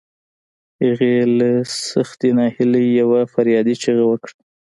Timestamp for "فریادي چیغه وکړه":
3.33-4.35